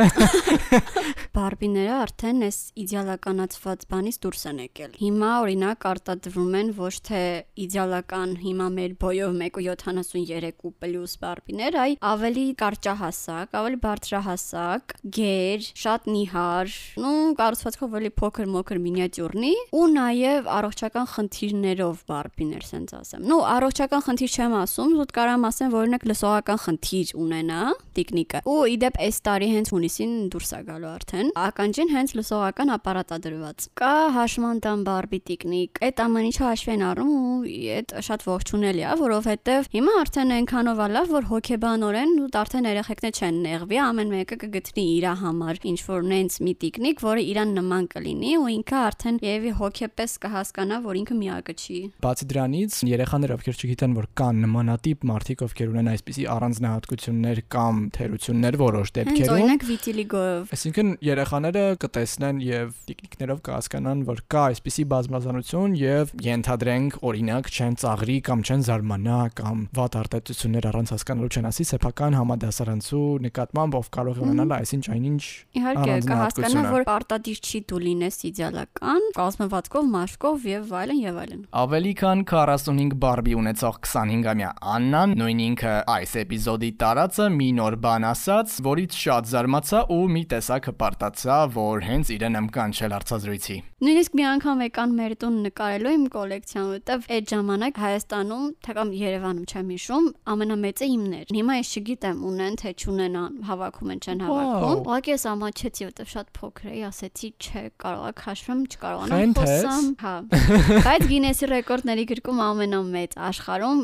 Բարբիները 1.41 1.93
արդեն 1.97 2.45
այս 2.45 2.57
իդեալականացված 2.83 3.83
բանից 3.89 4.17
դուրս 4.21 4.43
են 4.51 4.57
եկել։ 4.61 4.91
Հիմա 5.01 5.29
օրինակ 5.41 5.85
արտադրվում 5.89 6.57
են 6.59 6.67
ոչ 6.77 6.91
թե 7.07 7.21
իդեալական 7.65 8.35
հիմա 8.43 8.67
մեր 8.75 8.93
բոյով 9.01 9.31
1.73 9.41 10.73
պլյուս 10.83 11.15
բարբիներ, 11.23 11.77
այլ 11.81 11.95
ավելի 12.11 12.45
կարճահասակ, 12.61 13.55
ավելի 13.61 13.79
բարձրահասակ, 13.85 14.95
գեր, 15.17 15.65
շատ 15.81 16.05
նիհար, 16.11 16.75
ու 17.01 17.15
կառուցվածքով 17.41 17.97
ավելի 17.97 18.13
փոքր 18.21 18.51
մոքր 18.53 18.81
մինիատյուրնի 18.85 19.53
ու 19.81 19.87
նաև 19.97 20.51
առողջական 20.61 21.09
խնդիրներով 21.15 22.05
բարբիներ, 22.11 22.69
ասենց 22.69 22.95
ասեմ։ 23.01 23.25
Ну, 23.31 23.41
առողջական 23.55 24.05
խնդիր 24.11 24.37
չեմ 24.37 24.55
ասում, 24.61 24.95
զուտ 25.01 25.15
կարամ 25.17 25.49
ասեմ, 25.49 25.73
որ 25.73 25.81
օրինակ 25.81 26.07
լսողական 26.11 26.61
խնդիր 26.67 27.13
ունենա 27.25 27.61
տիկնիկը։ 27.97 28.45
Ու 28.51 28.61
իդեպ 28.75 29.01
այս 29.07 29.21
տարի 29.25 29.51
հենց 29.55 29.71
հունիսին 29.71 30.15
դուրս 30.35 30.51
է 30.51 30.61
գալու 30.69 30.91
արդեն։ 30.91 31.30
Ականջին 31.31 31.91
հենց 31.91 32.13
լսողական 32.17 32.71
ապարատ 32.75 33.11
է 33.15 33.17
դրված։ 33.25 33.65
Կա 33.79 33.91
հաշմանդամ 34.15 34.81
բարբի 34.87 35.19
տիկնիկ։ 35.29 35.79
Այդ 35.87 36.01
ամեն 36.05 36.27
ինչը 36.27 36.43
հաշվի 36.43 36.71
են 36.75 36.83
առնում 36.91 37.11
ու 37.21 37.37
այդ 37.75 37.93
շատ 38.07 38.25
ողջունելի 38.27 38.83
է, 38.83 38.95
որովհետև 39.01 39.69
հիմա 39.71 39.93
արդեն 40.01 40.33
այնքանով 40.37 40.81
լավ, 40.91 41.11
որ 41.11 41.27
հոգեբանորեն 41.31 42.11
ու 42.21 42.29
արդեն 42.41 42.67
երեխեքներ 42.71 43.21
չեն 43.21 43.39
նեղվի, 43.45 43.79
ամեն 43.81 44.11
մեկը 44.11 44.37
կգտնի 44.41 44.85
իր 44.91 45.07
համար 45.21 45.61
ինչ 45.71 45.79
որ 45.87 46.05
նենց 46.11 46.37
մի 46.41 46.53
տիկնիկ, 46.61 47.03
որը 47.05 47.23
իրան 47.31 47.53
նման 47.61 47.87
կլինի 47.91 48.33
ու 48.41 48.49
ինքը 48.51 48.77
արդեն 48.81 49.19
եւի 49.21 49.51
հոգեպես 49.61 50.15
կհասկանա, 50.25 50.79
որ 50.85 50.99
ինքը 51.01 51.17
միակը 51.21 51.55
չի։ 51.61 51.79
Բացի 52.01 52.27
դրանից, 52.31 52.77
երեխաներ 52.91 53.33
ովքեր 53.37 53.59
չգիտեն, 53.61 53.95
որ 54.01 54.07
կան 54.21 54.41
նմանատիպ 54.45 55.05
մարդիկ, 55.11 55.43
ովքեր 55.47 55.71
ունեն 55.71 55.91
այսպիսի 55.91 56.25
առանձնահատկություններ 56.35 57.41
կամ 57.55 57.81
թերություններ 57.97 58.57
որոշ 58.61 58.91
Հենց 58.91 58.97
դեպքերում, 58.97 59.35
օրինակ 59.35 59.65
վիտիլիգով։ 59.71 60.53
Այսինքն 60.55 60.89
երեխաները 61.11 61.63
կտեսնեն 61.81 62.41
եւ 62.45 62.73
տիկնիկներով 62.89 63.39
կհասկանան, 63.45 64.03
որ 64.07 64.21
կա 64.31 64.43
այսպիսի 64.51 64.85
բազմազանություն 64.91 65.75
եւ 65.81 66.13
ենթադրենք 66.25 66.97
օրինակ 67.11 67.49
չեն 67.51 67.77
ծաղրի 67.81 68.17
կամ 68.27 68.43
չեն 68.47 68.65
զարմանա 68.67 69.19
կամ 69.41 69.63
վատ 69.77 69.97
արտահայտություններ 70.01 70.67
առանց 70.71 70.93
հասկանալու 70.95 71.31
չեն 71.31 71.49
ասի 71.51 71.65
սեփական 71.71 72.17
համադասարանցու 72.19 73.05
նկատմամբ 73.27 73.77
ով 73.81 73.89
կարող 73.97 74.21
է 74.21 74.25
ունենալ 74.25 74.53
այսինչ 74.57 74.83
այնինչ 74.95 75.21
Իհարկե, 75.61 75.95
կհասկանա, 76.07 76.63
որ 76.71 76.85
պարտադիր 76.87 77.41
չի 77.41 77.61
դու 77.71 77.81
լինես 77.85 78.17
իդեալական, 78.31 79.07
կազմվածքով, 79.17 79.89
մաշկով 79.91 80.47
եւ 80.51 80.73
այլն 80.81 81.01
եւ 81.01 81.19
այլն։ 81.21 81.41
Ավելի 81.61 81.93
քան 82.01 82.23
45 82.31 82.95
բարբի 83.01 83.35
ունեցող 83.41 83.79
25-ամյա 83.81 84.51
Աննան 84.71 85.15
նույն 85.21 85.41
ինքը 85.47 85.73
այս 85.95 86.15
էպիզոդի 86.21 86.71
տարածը 86.81 87.27
մի 87.35 87.49
նոր 87.61 87.77
բան 87.85 88.07
ասաց, 88.11 88.55
որից 88.67 88.97
շատ 89.01 89.29
զարմացա 89.31 89.81
ու 89.95 90.01
մի 90.15 90.23
տեսակ 90.31 90.69
հպարտացա, 91.01 91.37
որ 91.55 91.81
հենց 91.87 92.09
իրեն 92.13 92.37
եմ 92.37 92.47
կանչել 92.53 92.93
արծազրույցի։ 92.93 93.55
Նույնիսկ 93.81 94.15
մի 94.17 94.25
անգամ 94.31 94.59
եկան 94.61 94.91
մեր 94.97 95.13
տուն 95.21 95.37
նկարելու 95.41 95.93
իմ 95.95 96.03
կոլեկցիան, 96.13 96.65
որտեվ 96.71 97.07
այդ 97.15 97.31
ժամանակ 97.31 97.79
Հայաստանում, 97.81 98.43
թե 98.61 98.75
կամ 98.77 98.91
Երևանում 99.01 99.45
չեմ 99.49 99.71
հիշում, 99.73 100.05
ամենամեծը 100.31 100.89
իմն 100.91 101.15
էր։ 101.17 101.31
Հիմա 101.41 101.55
ես 101.57 101.71
չգիտեմ 101.81 102.21
ունեն 102.29 102.57
թե 102.61 102.73
չունենան, 102.77 103.39
հավաքում 103.49 103.91
են 103.91 104.01
չեն 104.05 104.21
հավաքում։ 104.21 104.77
Ուղղակի 104.81 105.11
ես 105.11 105.25
ամաչեցի, 105.31 105.87
որտեվ 105.89 106.11
շատ 106.11 106.31
փոքր 106.37 106.69
էի, 106.71 106.83
ասեցի, 106.91 107.29
չէ, 107.41 107.63
կարող 107.81 108.05
եք 108.11 108.21
հաշվեմ, 108.21 108.61
չկարողանամ 108.69 109.33
խոսամ։ 109.41 109.89
Հա։ 110.01 110.13
Բայց 110.85 111.07
Գինեսի 111.11 111.49
ռեկորդների 111.51 112.05
գրքում 112.11 112.41
ամենամեծ 112.45 113.17
աշխարհում 113.31 113.81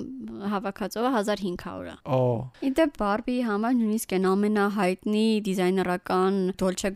հավաքածովը 0.53 1.11
1500 1.17 1.87
է։ 1.87 1.97
Օ, 2.17 2.21
Իդեպ 2.67 2.97
Բարբիի 3.01 3.41
համար 3.47 3.77
նույնիսկ 3.81 4.15
այն 4.17 4.27
ամենահայտնի 4.31 5.25
դիզայներական 5.47 6.39
Dolce 6.61 6.91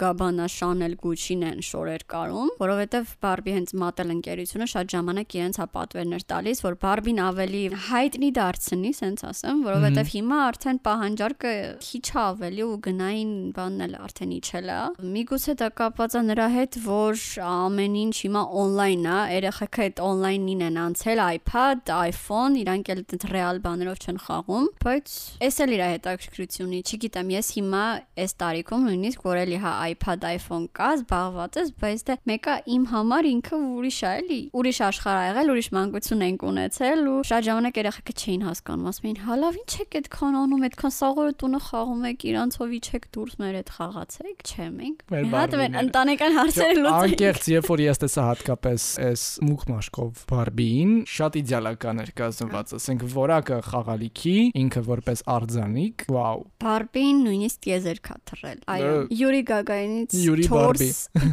Chanel, 0.51 0.95
Gucci-ն 1.01 1.43
են 1.47 1.61
շորեր 1.65 2.03
կարում, 2.11 2.49
որովհետև 2.61 3.11
Բարբի 3.23 3.53
հենց 3.55 3.73
մատել 3.81 4.13
ընկերությունը 4.15 4.67
շատ 4.71 4.91
ժամանակ 4.93 5.35
իրենց 5.37 5.59
հա 5.61 5.67
պատվերներ 5.75 6.25
տալիս, 6.31 6.61
որ 6.65 6.77
Բարբին 6.81 7.21
ավելի 7.25 7.61
հայտնի 7.87 8.29
դարձնի, 8.37 8.91
սենց 9.01 9.23
ասեմ, 9.31 9.61
որովհետև 9.67 10.11
հիմա 10.11 10.39
արդեն 10.51 10.79
պահանջարկը 10.85 11.53
քիչ 11.85 12.05
ավելի 12.21 12.65
ու 12.67 12.77
գնային 12.87 13.33
բանն 13.55 13.85
էլ 13.87 13.95
արդեն 14.01 14.33
իջել 14.37 14.71
է։ 14.71 14.79
Միգուցե 15.15 15.55
դա 15.61 15.69
կապված 15.81 16.17
է 16.17 16.23
նրա 16.31 16.47
հետ, 16.55 16.79
որ 16.85 17.23
ամեն 17.51 17.97
ինչ 18.01 18.15
հիմա 18.21 18.43
on-line 18.61 19.07
է, 19.11 19.19
երեխեքը 19.37 19.85
այդ 19.87 20.01
on-line-ին 20.11 20.65
են 20.67 20.79
անցել 20.81 21.23
iPad, 21.25 21.93
iPhone, 22.11 22.57
իրանք 22.61 22.91
էլ 22.91 23.01
այդ 23.01 23.25
ռեալ 23.31 23.61
բաներով 23.65 24.01
չեն 24.01 24.21
խաղում, 24.25 24.67
բայց 24.81 25.15
էս 25.47 25.59
էլ 25.65 25.75
իր 25.75 25.83
հետաքրքրությունի, 25.91 26.79
չգիտեմ, 26.91 27.31
ես 27.35 27.51
հիմա 27.57 27.83
այս 28.21 28.33
տարիքում 28.41 28.85
նույնիսկ 28.87 29.25
որ 29.27 29.41
էլի 29.41 29.59
հա 29.61 29.73
iPad, 29.91 30.00
iPhone 30.31 30.67
կա, 30.75 30.89
զբաղված 31.01 31.59
ես, 31.61 31.71
բայց 31.81 32.03
դե 32.07 32.15
մեկը 32.31 32.55
իմ 32.75 32.85
համար 32.91 33.29
ինքը 33.31 33.59
ուրիշ 33.61 33.99
է, 34.01 34.11
էլի, 34.21 34.39
ուրիշ 34.61 34.79
աշխարհ 34.87 35.19
ա 35.21 35.25
եղել, 35.31 35.51
ուրիշ 35.51 35.69
մանկություն 35.77 36.25
ենք 36.27 36.45
ունեցել 36.51 37.01
ու 37.11 37.17
շատ 37.31 37.45
ժամանակ 37.47 37.79
երեխեքը 37.81 38.15
չէին 38.21 38.45
հասկանում, 38.47 38.89
ասում 38.91 39.07
էին, 39.11 39.19
հա 39.21 39.37
լավ, 39.41 39.59
ինչ 39.61 39.73
եք 39.81 39.97
այդքան 40.01 40.37
անում, 40.41 40.65
այդքան 40.71 40.95
սաղորը 41.01 41.33
տունը 41.41 41.61
խաղում 41.71 42.05
եք, 42.11 42.25
իրանցով 42.31 42.73
իջեք 42.81 43.07
դուրս 43.11 43.35
մեր 43.41 43.55
հետ 43.61 43.71
խաղացեք, 43.77 44.45
չէ, 44.51 44.67
մենք։ 44.81 45.03
հատ 45.11 45.29
Բարբիները։ 45.31 45.81
ընտանեկան 45.81 46.35
հարցերը 46.41 46.75
լուծենք։ 46.81 47.11
Անկեղծ, 47.11 47.47
երբ 47.51 47.69
որ 47.71 47.81
ես 47.81 48.01
տեսա 48.01 48.25
հատկապես 48.31 48.85
այս 49.01 49.23
մուկ 49.47 49.65
մաշկով 49.71 50.21
Բարբին, 50.31 50.91
շատ 51.11 51.37
իդեալական 51.41 52.01
էր 52.01 52.11
կազմված, 52.21 52.73
ասենք 52.77 53.05
Որակը 53.11 53.57
խաղալիքի, 53.67 54.35
ինքը 54.61 54.83
որպես 54.87 55.23
արձանիկ, 55.35 56.05
վաու։ 56.11 56.43
Բարբին 56.61 57.21
նույնիսկ 57.25 57.67
եզերք 57.71 58.11
է 58.11 58.17
թռել։ 58.31 58.61
Այո, 58.71 58.93
Յուրի 59.21 59.41
Գագայինից 59.51 59.90
Յուրի 60.21 60.47
Բարբի 60.51 60.89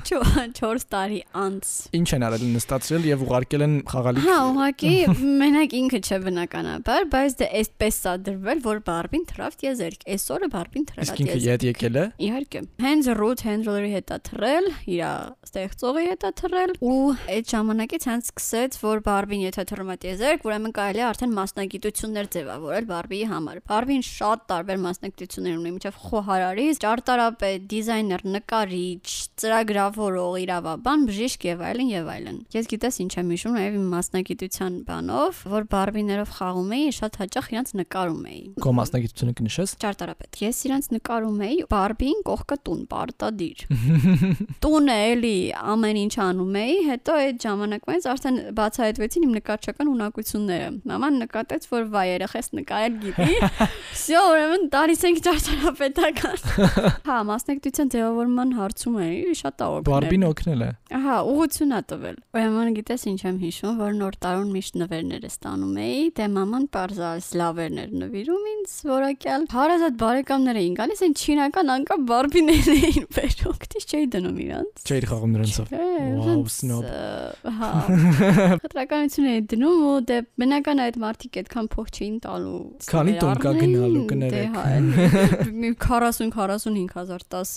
4 0.58 0.84
տարի 0.92 1.20
անց։ 1.42 1.72
Ինչ 1.98 2.08
են 2.18 2.26
արել 2.28 2.44
նստացրել 2.54 3.08
եւ 3.08 3.24
ուղարկել 3.28 3.64
են 3.66 3.74
խաղալիք։ 3.92 4.28
Հա, 4.28 4.36
ուղղակի 4.48 4.92
մենակ 5.42 5.76
ինքը 5.78 6.00
չէ 6.08 6.18
բնականաբար, 6.28 7.08
բայց 7.14 7.36
դե 7.42 7.48
այսպես 7.58 7.98
է 7.98 8.14
դրվել, 8.28 8.62
որ 8.68 8.82
Բարբին 8.88 9.26
թրավ 9.32 9.58
եզերք։ 9.68 10.06
Այսօրը 10.18 10.50
Բարբին 10.54 10.88
թրել 10.88 10.98
է 10.98 11.08
եզերք։ 11.08 11.18
Իսկ 11.18 11.24
ինքը 11.28 11.38
ետ 11.48 11.66
եկել 11.68 11.98
է։ 11.98 12.04
Իհարկե։ 12.28 12.62
Հենց 12.88 13.10
Root 13.18 13.44
Handler-ի 13.48 13.90
հետ 13.94 14.12
է 14.14 14.18
թռել, 14.28 14.68
իր 14.88 15.02
ստեղծողի 15.48 16.04
հետ 16.08 16.26
է 16.28 16.32
թռել 16.38 16.72
ու 16.88 16.98
այդ 17.38 17.52
ժամանակից 17.52 18.06
հենց 18.08 18.28
սկսեց, 18.28 18.78
որ 18.82 19.02
Բարբին 19.08 19.42
եթե 19.48 19.64
թռում 19.68 19.92
է 19.92 19.96
եզերք, 20.08 20.46
ուրեմն 20.48 20.74
կարելի 20.78 21.02
է 21.02 21.06
արդեն 21.08 21.32
մասնագիտություններ 21.38 22.28
ձևավորել 22.34 22.88
Բարբիի 22.88 23.26
համար։ 23.32 23.60
Բարբին 23.68 24.04
շատ 24.08 24.44
տարբեր 24.52 24.80
մասնագիտություններ 24.84 25.58
ունի, 25.58 25.72
միջև 25.78 25.98
խոհարարից, 26.08 26.80
ճարտարապետ, 26.84 27.66
դիզայներ, 27.72 28.24
նկարիչ, 28.47 29.07
ծրագրավորող, 29.43 30.35
իրավաբան, 30.43 31.05
բժիշկ 31.09 31.45
եւ 31.49 31.63
այլն 31.67 31.89
եւ 31.93 32.09
այլն։ 32.13 32.37
Ես 32.53 32.69
գիտես 32.73 32.99
ինչ 33.03 33.11
եմ 33.19 33.31
հիշում 33.33 33.57
նաեւ 33.57 33.77
իմ 33.79 33.87
մասնագիտության 33.93 34.77
բանով, 34.87 35.41
որ 35.53 35.67
Բարբիներով 35.73 36.33
խաղում 36.37 36.73
էի, 36.77 36.91
շատ 36.97 37.19
հաճախ 37.23 37.49
իրանց 37.53 37.73
նկարում 37.83 38.23
էի։ 38.33 38.41
Քո 38.63 38.73
մասնագիտությունը 38.79 39.35
կնշես։ 39.39 39.75
Ճարտարապետ։ 39.83 40.39
Ես 40.43 40.61
իրանց 40.67 40.89
նկարում 40.93 41.43
էի 41.43 41.57
Բարբին 41.73 42.23
կողքը 42.29 42.57
տուն, 42.63 42.81
պարտադիր։ 42.93 43.65
Տունը 44.63 44.97
էլի 45.13 45.37
ամեն 45.73 45.99
ինչ 46.03 46.15
անում 46.23 46.57
էի, 46.63 46.77
հետո 46.87 47.17
այդ 47.23 47.43
ժամանակվանից 47.43 48.07
արդեն 48.13 48.39
բացահայտվեցին 48.57 49.27
իմ 49.27 49.33
նկարչական 49.37 49.91
ունակությունները։ 49.93 50.69
Մաման 50.93 51.19
նկատեց, 51.23 51.67
որ 51.73 51.87
վայ 51.93 52.05
երեխես 52.13 52.49
նկարել 52.59 52.97
գիտի։ 53.03 53.37
Всё, 53.93 54.21
ուրեմն 54.33 54.65
տալիս 54.73 55.03
ենք 55.09 55.21
ճարտարապետական։ 55.27 56.37
Հա, 57.07 57.17
մասնագիտության 57.29 57.91
ձևավորման 58.38 58.52
հարցում 58.58 58.96
էի, 59.02 59.34
շատ 59.38 59.58
է 59.58 59.66
օգնել։ 59.68 59.86
Բարբին 59.88 60.24
օգնել 60.28 60.62
է։ 60.62 60.70
Ահա, 60.98 61.16
ուղղություն 61.28 61.72
է 61.74 61.80
տվել։ 61.90 62.16
Ուրեմն 62.38 62.74
գիտես 62.78 63.02
ինչ 63.08 63.20
եմ 63.28 63.38
հիշում, 63.42 63.74
որ 63.78 63.92
նոր 63.98 64.14
տարուն 64.22 64.50
միշտ 64.54 64.78
նվերներ 64.78 65.26
է 65.26 65.30
ստանում 65.32 65.78
էի, 65.82 66.02
դե 66.18 66.26
մաման 66.38 66.64
parza 66.74 67.10
սլավերներ 67.28 67.90
նվիրում 67.98 68.46
ինձ, 68.52 68.74
որակյալ 68.88 69.46
հարազատ 69.58 69.98
բարեկամներ 69.98 70.60
էին 70.62 70.76
գալիս, 70.78 71.02
այն 71.08 71.14
չինական 71.18 71.72
անկա 71.74 71.98
բարբիներ 72.08 72.70
էին 72.78 73.08
բերում, 73.18 73.58
դից 73.74 73.88
չէի 73.88 74.08
դնում 74.14 74.38
իրանց։ 74.48 74.86
Չէի 74.88 75.08
խաղում 75.08 75.34
նրանցով։ 75.38 75.74
Վաու, 76.28 76.46
սնոբ։ 76.58 76.88
Հա։ 77.58 77.70
Խտրականություն 78.62 79.28
էի 79.32 79.44
դնում 79.52 79.84
ու 79.88 79.96
դե 80.08 80.18
բնական 80.38 80.82
այդ 80.88 80.98
մարդիկ 81.04 81.38
այդքան 81.42 81.70
փող 81.74 81.92
չէին 81.98 82.18
տալու։ 82.28 82.62
Քանի 82.88 83.14
տոն 83.18 83.42
կա 83.44 83.54
գնալու 83.58 84.04
կներեք։ 84.12 84.36
Դե 84.38 84.44
հա, 84.54 84.64
մի 85.58 85.72
40-45 85.88 86.96
հազար 86.98 87.26
10 87.38 87.56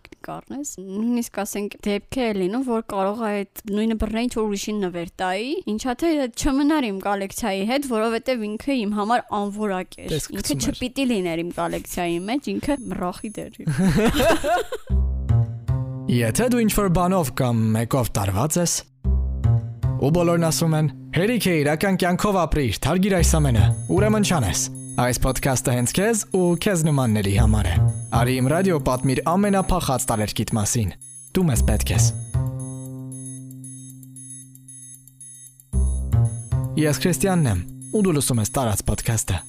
բարբիտիկ 0.00 0.24
կառնես։ 0.24 0.70
Նույնիսկ 0.80 1.36
ասենք 1.40 1.74
դեպք 1.84 2.16
է 2.20 2.28
լինում, 2.40 2.62
որ 2.66 2.82
կարող 2.90 3.20
է 3.20 3.22
այդ 3.30 3.62
նույնը 3.70 3.96
բռնեին 4.00 4.28
ինչ 4.30 4.36
որ 4.36 4.44
ուրիշին 4.48 4.78
նվեր 4.84 5.08
տայի, 5.20 5.50
ինչա 5.70 5.92
թե 6.00 6.08
չմնար 6.40 6.84
իմ 6.90 6.98
կոլեկցիայի 7.04 7.62
հետ, 7.70 7.82
որովհետև 7.90 8.44
ինքը 8.50 8.72
իմ 8.80 8.90
համար 9.00 9.20
անորակ 9.40 9.90
էր։ 10.00 10.08
Ինքը 10.20 10.54
չպիտի 10.60 11.04
լիներ 11.10 11.38
իմ 11.44 11.50
կոլեկցիայի 11.60 12.18
մեջ, 12.30 12.42
ինքը 12.54 12.74
մռախի 12.90 13.30
դեր։ 13.40 13.52
Եթե 16.10 16.44
դու 16.50 16.60
ինչ-որ 16.64 16.88
բանով 16.96 17.26
կամ 17.38 17.56
մեկով 17.76 18.06
տարված 18.16 18.52
ես, 18.60 18.72
ու 20.00 20.10
բոլորն 20.16 20.44
ասում 20.48 20.72
են. 20.80 20.86
«Հերիք 21.10 21.44
է 21.50 21.52
իրական 21.60 21.94
կյանքով 22.00 22.34
ապրիր, 22.46 22.74
թարգիր 22.86 23.14
այս 23.20 23.30
ամենը»։ 23.40 23.64
Ուրեմն 23.94 24.24
չանես։ 24.30 24.60
Այս 24.98 25.20
ոդքասթը 25.22 25.74
հենց 25.76 25.92
քեզ 25.94 26.22
ու 26.34 26.46
քեզ 26.64 26.82
նմանների 26.88 27.34
համար 27.38 27.68
է։ 27.70 27.74
Արի 28.20 28.34
իմ 28.40 28.48
ռադիո 28.50 28.78
պատմիր 28.88 29.20
ամենափախած 29.32 30.06
տարերկիտ 30.10 30.52
մասին։ 30.58 30.90
Դու 31.36 31.44
մեզ 31.50 31.62
պետք 31.70 31.92
ես։ 31.94 32.08
Ես 36.80 37.00
Քրիստիանն 37.04 37.52
եմ, 37.54 37.62
ու 37.94 38.04
դու 38.08 38.16
լսում 38.18 38.42
ես 38.42 38.54
տարած 38.58 38.84
ոդքասթը։ 38.90 39.40